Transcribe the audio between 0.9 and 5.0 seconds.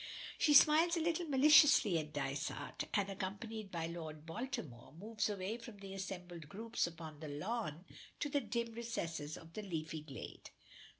a little maliciously at Dysart, and, accompanied by Lord Baltimore,